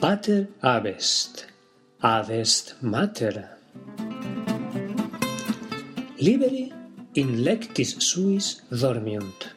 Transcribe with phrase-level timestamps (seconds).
[0.00, 1.46] pater avest,
[1.98, 3.36] avest mater.
[6.18, 6.70] Liberi
[7.14, 9.48] in lectis suis dormiunt.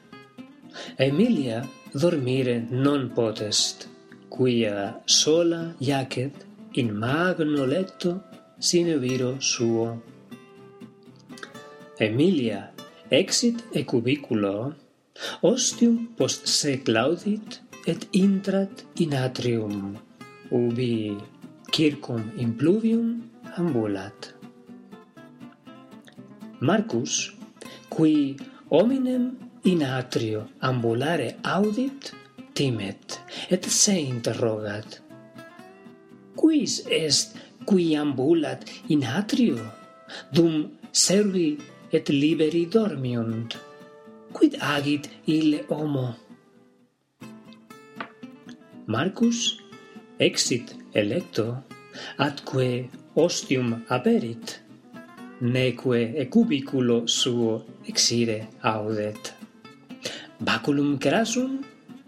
[0.98, 1.62] Emilia
[1.94, 3.88] dormire non potest,
[4.30, 8.24] quia sola jacet in magno letto
[8.58, 10.02] sine viro suo.
[12.00, 12.74] Emilia
[13.10, 14.74] exit e cubiculo,
[15.42, 20.10] ostium post se claudit et intrat in atrium
[20.52, 21.18] ubi
[21.72, 23.22] circum in pluvium
[23.58, 24.34] ambulat.
[26.60, 27.32] Marcus,
[27.90, 28.38] qui
[28.70, 29.24] hominem
[29.64, 32.12] in atrio ambulare audit,
[32.54, 33.20] timet,
[33.50, 35.00] et se interrogat.
[36.36, 39.60] Quis est qui ambulat in atrio,
[40.34, 41.58] dum servi
[41.92, 43.58] et liberi dormiunt?
[44.34, 46.08] Quid agit ille homo?
[48.88, 49.62] Marcus
[50.22, 51.64] exit electo,
[52.18, 54.62] atque ostium aperit,
[55.42, 59.34] neque ecubiculo suo exire audet.
[60.38, 61.64] Baculum crasum,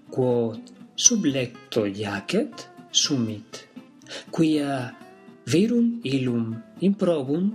[0.10, 0.62] quod
[0.94, 3.66] sub lecto iacet, sumit,
[4.30, 4.94] quia
[5.50, 7.50] virum illum improbum,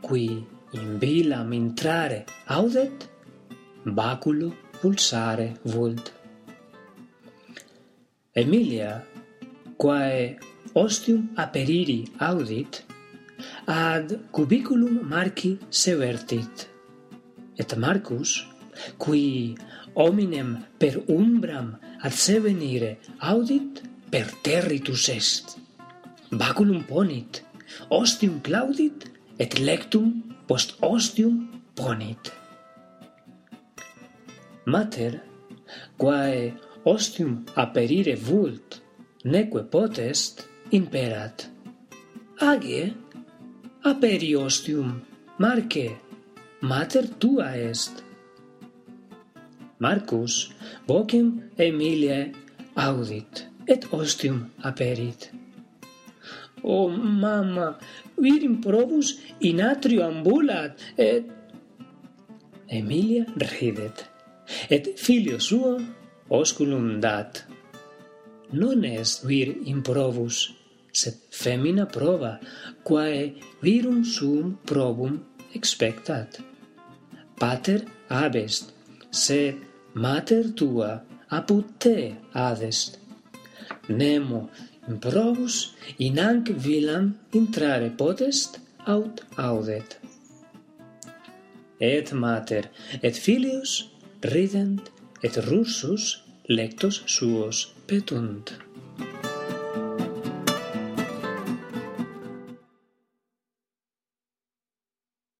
[0.00, 0.46] qui
[0.78, 3.08] in bilam intrare audet,
[3.84, 6.12] baculo pulsare vult.
[8.32, 9.09] Emilia
[9.80, 10.36] quae
[10.74, 12.82] ostium aperiri audit,
[13.64, 16.68] ad cubiculum Marci severtit.
[17.56, 18.46] Et Marcus,
[18.98, 19.56] qui
[19.94, 25.56] hominem per umbram ad se venire audit, per territus est.
[26.30, 27.40] Baculum ponit,
[27.88, 29.08] ostium claudit,
[29.38, 30.12] et lectum
[30.46, 32.32] post ostium ponit.
[34.66, 35.22] Mater,
[35.96, 36.52] quae
[36.84, 38.79] ostium aperire vult,
[39.24, 41.48] neque potest imperat.
[42.40, 42.92] Age
[43.84, 45.00] aperi ostium,
[45.38, 45.90] marce,
[46.62, 48.04] mater tua est.
[49.78, 50.50] Marcus
[50.86, 52.32] vocem Emilie
[52.76, 55.30] audit, et ostium aperit.
[56.62, 57.78] O mamma,
[58.18, 61.24] virim probus in atrio ambulat, et...
[62.70, 64.04] Emilia ridet,
[64.70, 65.80] et filio suo
[66.28, 67.44] osculum dat
[68.52, 70.50] non est vir improvus,
[70.92, 72.38] sed femina prova,
[72.82, 75.20] quae virum sum probum
[75.54, 76.40] expectat.
[77.38, 78.72] Pater abest,
[79.10, 79.56] sed
[79.94, 81.00] mater tua
[81.30, 82.98] apud te adest.
[83.88, 84.48] Nemo
[84.88, 89.98] improbus in hanc vilam intrare potest aut audet.
[91.80, 92.64] Et mater
[93.02, 93.88] et filius
[94.22, 94.82] rident
[95.22, 98.56] et russus lectos suos Bett und